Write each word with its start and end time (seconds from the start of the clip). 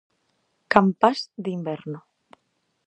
Campás 0.73 1.19
de 1.43 1.49
inverno. 1.57 1.99